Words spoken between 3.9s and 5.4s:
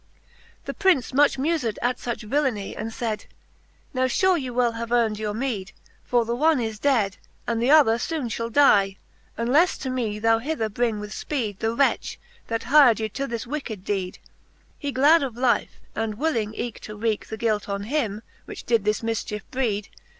Now fure ye well have earn'd your